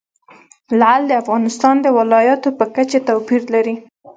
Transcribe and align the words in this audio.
لعل 0.79 1.01
د 1.07 1.11
افغانستان 1.21 1.75
د 1.81 1.87
ولایاتو 1.97 2.49
په 2.59 2.65
کچه 2.75 2.99
توپیر 3.07 3.41
لري. 3.53 3.75